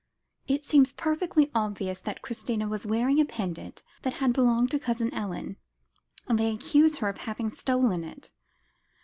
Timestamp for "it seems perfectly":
0.47-1.51